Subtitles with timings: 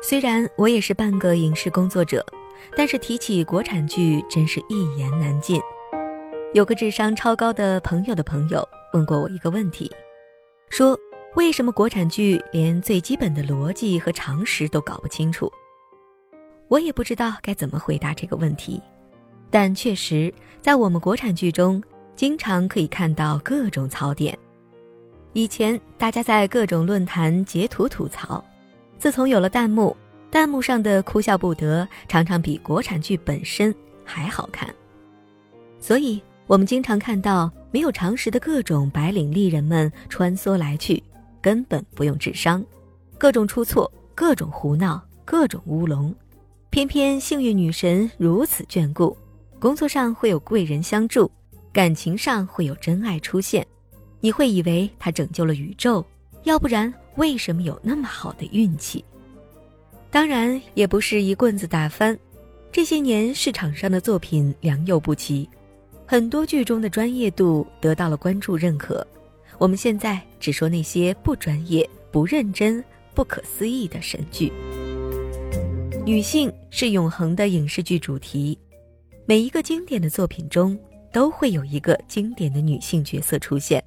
[0.00, 2.24] 虽然我也是半个影视工作者，
[2.76, 5.60] 但是提起国产剧，真是一言难尽。
[6.54, 9.90] 有个智商超高的朋友的朋友问过我一个问题，
[10.70, 10.96] 说
[11.34, 15.52] 为什么国产剧连最基本的逻辑和常识都搞不清楚？
[16.68, 18.80] 我也不知道该怎么回答这个问题，
[19.50, 21.82] 但确实在我们国产剧中，
[22.14, 24.38] 经常可以看到各种槽点。
[25.32, 28.42] 以前大家在各种论坛截图吐槽。
[28.98, 29.96] 自从有了弹幕，
[30.30, 34.68] 弹幕上的哭笑不得常常比国产剧本身还好看。
[35.80, 41.00] 所以，我们经常看到没有常识的各种白领丽人们穿梭来去，
[41.40, 42.64] 根本不用智商，
[43.16, 46.12] 各种出错，各种胡闹，各种乌龙。
[46.70, 49.16] 偏偏幸运女神如此眷顾，
[49.60, 51.30] 工作上会有贵人相助，
[51.72, 53.64] 感情上会有真爱出现，
[54.20, 56.04] 你会以为她拯救了宇宙，
[56.48, 56.92] 要不然。
[57.16, 59.04] 为什么有那么好的运气？
[60.08, 62.18] 当然也不是一棍子打翻。
[62.72, 65.46] 这些年市场上的作品良莠不齐，
[66.06, 69.06] 很多剧中的专业度得到了关注认可。
[69.58, 72.82] 我们现在只说那些不专业、不认真、
[73.14, 74.50] 不可思议的神剧。
[76.06, 78.56] 女性是永恒的影视剧主题，
[79.26, 80.78] 每一个经典的作品中
[81.12, 83.82] 都会有一个经典的女性角色出现。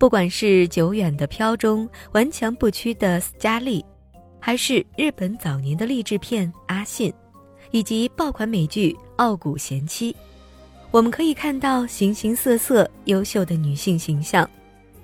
[0.00, 3.84] 不管是久远的飘中顽强不屈的斯嘉丽，
[4.40, 7.12] 还是日本早年的励志片《阿信》，
[7.70, 10.10] 以及爆款美剧《傲骨贤妻》，
[10.90, 14.48] 我们可以看到形形色色优秀的女性形象。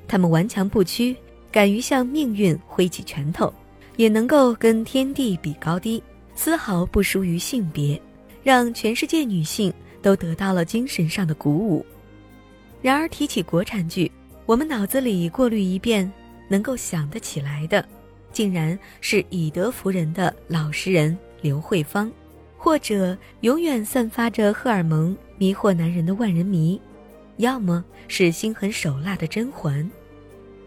[0.08, 1.14] 她们顽强不屈，
[1.52, 3.52] 敢于向命运挥起拳头，
[3.96, 6.02] 也能够跟天地比高低，
[6.34, 8.00] 丝毫不输于性别，
[8.42, 11.84] 让全世界女性都得到了精神上的鼓舞。
[12.80, 14.10] 然而，提起国产剧，
[14.46, 16.10] 我们脑子里过滤一遍，
[16.46, 17.84] 能够想得起来的，
[18.32, 22.08] 竟然是以德服人的老实人刘慧芳，
[22.56, 26.80] 或者永远散发着荷尔蒙迷惑男人的万人迷，
[27.38, 29.90] 要么是心狠手辣的甄嬛。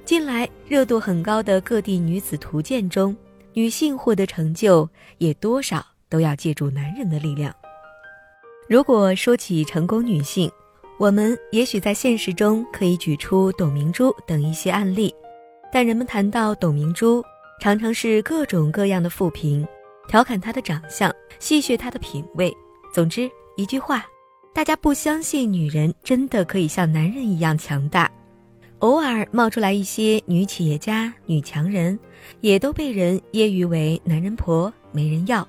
[0.04, 3.16] 近来热度很高的各地女子图鉴中，
[3.54, 7.56] 女性获得成就也多少都要借助男人的力量。
[8.68, 10.52] 如果说起成功女性，
[11.00, 15.16] 我们也许在现实中可以举出董明珠等一些案例，
[15.72, 17.24] 但人们谈到董明珠，
[17.62, 19.66] 常常是各种各样的负评，
[20.10, 22.54] 调侃她的长相，戏谑她的品味。
[22.94, 24.06] 总之一句话，
[24.54, 28.12] 大家不相信女人真的可以像男人一样强大。
[28.80, 31.98] 偶尔冒出来一些女企业家、女强人，
[32.42, 35.48] 也都被人揶揄为男人婆、没人要。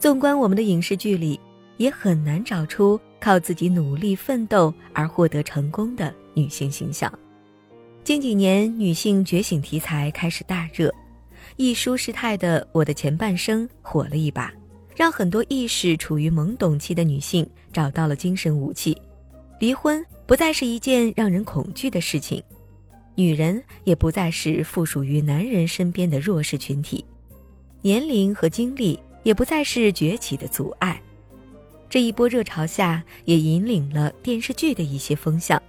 [0.00, 1.38] 纵观我们的影视剧里，
[1.76, 3.00] 也很难找出。
[3.26, 7.12] 靠自己努力奋斗而获得成功的女性形象。
[8.04, 10.94] 近几年，女性觉醒题材开始大热，
[11.56, 14.54] 一舒适态的《我的前半生》火了一把，
[14.94, 18.96] 让很多意识处于懵懂期的女性找到了精神武器。
[19.58, 22.40] 离婚不再是一件让人恐惧的事情，
[23.16, 27.04] 女人也不再是附属于男人身边的弱势群体，
[27.82, 31.02] 年龄和经历也不再是崛起的阻碍。
[31.88, 35.60] 这一波热潮下，也引领了电视剧的一些风向。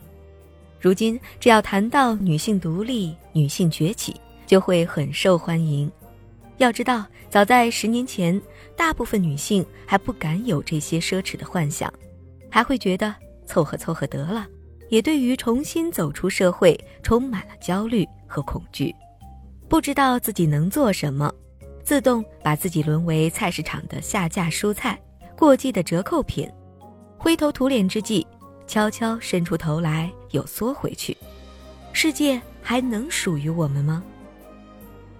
[0.79, 5.91] 如今，只要谈到女性独立、女性崛起，就会很受欢迎。
[6.57, 8.39] 要知道，早在十年前，
[8.75, 11.91] 大部分女性还不敢有这些奢侈的幻想，
[12.49, 13.13] 还会觉得
[13.45, 14.47] 凑合凑合得了，
[14.89, 18.93] 也对于重新走出社会充满了焦虑和恐惧，
[19.69, 21.31] 不知道自己能做什么，
[21.83, 24.99] 自动把自己沦为菜市场的下架蔬菜。
[25.37, 26.49] 过季的折扣品，
[27.15, 28.25] 灰头土脸之际，
[28.65, 31.15] 悄悄伸出头来又缩回去，
[31.93, 34.03] 世界还能属于我们吗？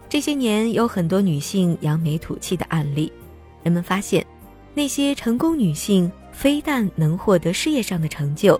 [0.09, 3.13] 这些年有很多女性扬眉吐气的案例，
[3.61, 4.25] 人们发现，
[4.73, 8.59] 那些成功女性非但能获得事业上的成就，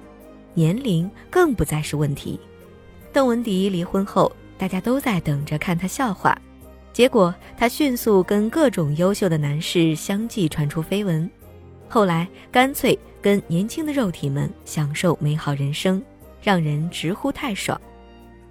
[0.53, 2.39] 年龄更不再是问题。
[3.11, 6.39] 邓文迪离婚后，大家都在等着看她笑话，
[6.93, 11.27] 结果她迅速跟各种优秀的男士相继传出绯闻。
[11.89, 16.03] 后来干脆跟年轻的肉体们享受美好人生，
[16.41, 17.79] 让人直呼太爽。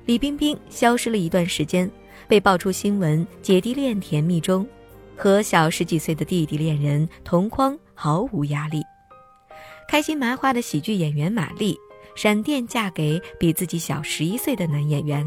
[0.07, 1.91] 李冰冰消失了一段时间，
[2.27, 4.67] 被爆出新闻姐弟恋甜蜜中，
[5.17, 8.83] 和小十几岁的弟弟恋人同框毫无压力。
[9.89, 11.77] 开心麻花的喜剧演员马丽，
[12.17, 15.25] 闪电嫁给比自己小十一岁的男演员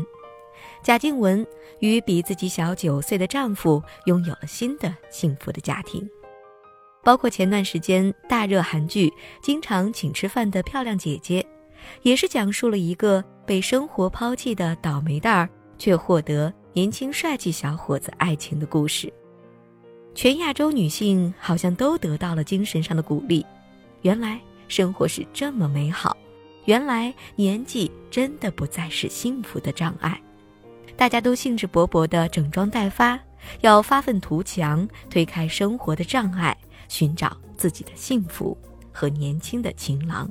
[0.83, 1.45] 贾静雯，
[1.79, 6.09] 与比自己小九岁的丈夫拥有了新的幸福的家庭。
[7.03, 9.09] 包括前段时间大热韩剧
[9.41, 11.41] 《经常请吃饭的漂亮姐姐》，
[12.03, 19.11] 也是讲述了一个被生活抛弃的倒霉蛋儿，却获得年轻帅气小伙子爱情的故事。
[20.13, 23.45] 全亚洲女性好像都得到了精神上的鼓励。
[24.01, 26.15] 原来生活是这么美好，
[26.65, 30.19] 原来年纪真的不再是幸福的障碍。
[30.97, 33.17] 大家都兴致勃勃地整装待发，
[33.61, 36.57] 要发愤图强，推开生活的障碍，
[36.87, 38.57] 寻找自己的幸福
[38.91, 40.29] 和年轻的情郎。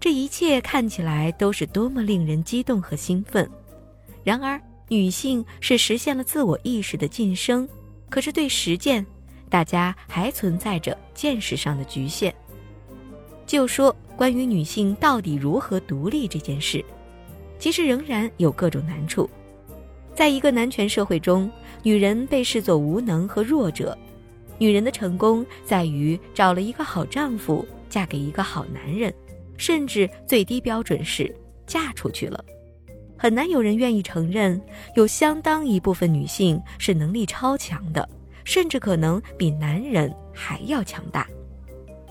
[0.00, 3.48] 这一切看起来都是多么令人激动和兴奋。
[4.22, 7.68] 然而，女性是实现了自我意识的晋升，
[8.10, 9.04] 可是对实践，
[9.48, 12.34] 大家还存在着见识上的局限。
[13.46, 16.84] 就说关于女性到底如何独立这件事，
[17.58, 19.28] 其实仍然有各种难处。
[20.14, 21.50] 在一个男权社会中，
[21.82, 23.96] 女人被视作无能和弱者。
[24.58, 29.12] 女人的成功在于找了一个好丈夫，嫁给一个好男人，
[29.56, 31.34] 甚至最低标准是
[31.66, 32.44] 嫁出去了。
[33.16, 34.60] 很难有人愿意承认，
[34.96, 38.08] 有相当一部分女性是能力超强的，
[38.44, 41.26] 甚至可能比男人还要强大。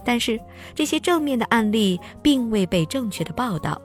[0.04, 0.39] 但是
[0.75, 3.81] 这些正面的案例并未被正确的报道，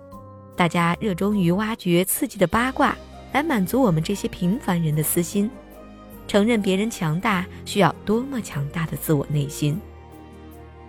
[0.56, 2.96] 大家热衷于挖掘刺激的八卦。
[3.30, 5.50] 来满足我们这些平凡人的私心，
[6.28, 9.80] 承认别人强大需要多么强大的自我内心。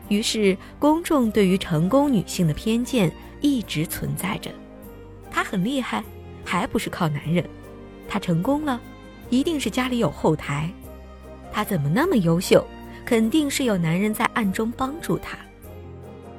[0.09, 4.51] 于是，公众对于成功女性的偏见一直存在着。
[5.31, 6.03] 她很厉害，
[6.43, 7.43] 还不是靠男人？
[8.07, 8.81] 她成功了，
[9.29, 10.69] 一定是家里有后台。
[11.51, 12.65] 她怎么那么优秀？
[13.05, 15.37] 肯定是有男人在暗中帮助她。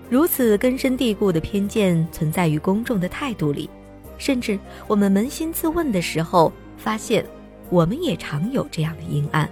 [0.09, 3.71] 如此根深蒂固的偏见存在于公众的态度里。
[4.19, 7.25] 甚至我们扪心自问的时候，发现
[7.71, 9.49] 我们也常有这样的阴暗。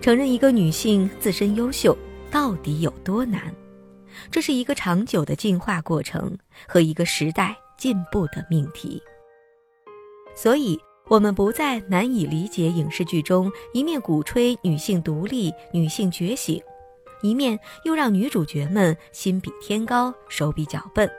[0.00, 1.96] 承认一个女性自身优秀
[2.30, 3.54] 到底有多难？
[4.30, 6.36] 这是一个长久的进化过程
[6.66, 9.00] 和一个时代进步的命题。
[10.34, 10.78] 所以，
[11.08, 16.60] 我们不再难以理解影视剧中一面鼓吹女性独立、女性觉醒，
[17.22, 21.10] 一面又让女主角们心比天高、手比脚笨。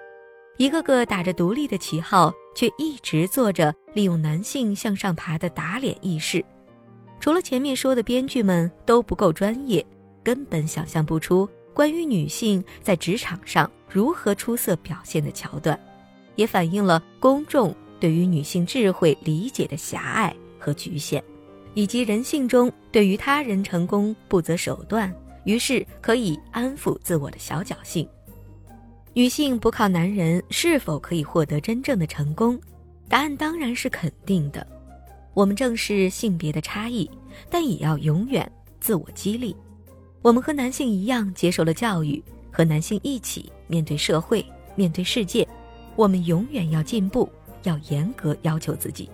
[0.57, 6.44] 一个个打着独立的旗号，却一直做着利用男性向上爬的打脸意识。
[7.19, 9.83] 除了前面说的编剧们都不够专业，
[10.23, 15.79] 根本想象不出关于女性在职场上如何出色表现的桥段，
[16.35, 21.23] 也反映了公众对于女性智慧理解的狭隘和局限，
[21.73, 25.11] 以及人性中对于他人成功不择手段，
[25.45, 28.07] 于是可以安抚自我的小侥幸。
[29.15, 32.60] 女性不靠男人是否可以获得真正的成功？
[33.07, 34.65] 答案当然是肯定的。
[35.36, 37.07] 我们正视性别的差异，
[37.48, 39.56] 但也要永远自我激励。
[40.24, 44.44] 我们和男性一样接受了教育，和男性一起面对社会、
[44.74, 45.48] 面对世界。
[45.95, 47.30] 我们永远要进步，
[47.63, 49.07] 要严格要求自己。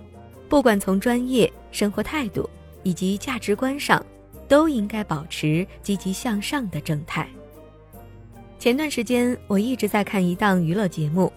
[0.48, 2.50] 不管从专业、生活态度
[2.84, 4.02] 以及价值观上，
[4.48, 7.28] 都应该保持积极向上的正态。
[8.60, 11.32] 前段时间，我一直在看一档娱乐节目。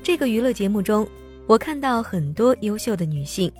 [0.00, 1.04] 这个娱乐节目中，
[1.48, 3.52] 我看到很多优秀的女性，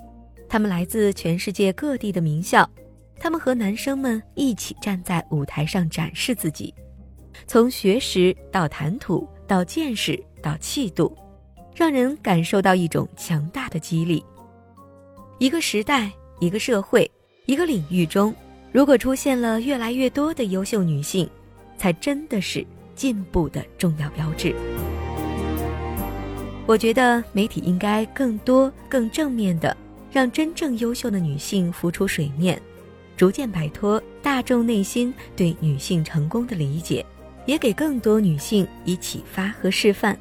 [0.47, 2.67] 她们来自全世界各地的名校，
[3.19, 6.73] 她们和男生们一起站在舞台上展示自己，
[7.45, 11.13] 从学识到谈吐到见识到气度，
[11.75, 14.23] 让人感受到一种强大的激励。
[15.39, 16.09] 一个时代、
[16.39, 17.09] 一个社会、
[17.47, 18.33] 一个领域中，
[18.71, 21.29] 如果出现了越来越多的优秀女性，
[21.77, 22.65] 才真的是。
[22.95, 24.55] 进步的重要标志。
[26.65, 29.75] 我觉得媒体应该更多、更正面的，
[30.11, 32.61] 让真正优秀的女性浮出水面，
[33.17, 37.05] 逐渐摆脱大众内心对女性成功的理解，
[37.45, 40.17] 也给更多女性以启发和示范。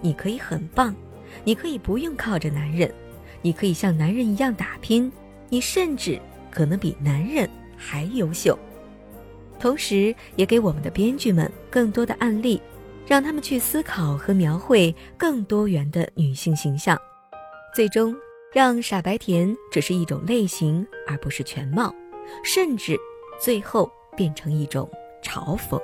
[0.00, 0.94] 你可以很棒，
[1.44, 2.92] 你可以不用靠着男人，
[3.40, 5.10] 你可以像男人一样打拼，
[5.48, 8.58] 你甚至可能比男人还优秀。
[9.58, 12.60] 同时，也给我们的编剧们更多的案例，
[13.06, 16.96] 让他们去思考和描绘更多元的女性形象，
[17.74, 18.14] 最终
[18.52, 21.94] 让傻白甜只是一种类型，而不是全貌，
[22.44, 22.96] 甚至
[23.40, 24.88] 最后变成一种
[25.22, 25.80] 嘲讽。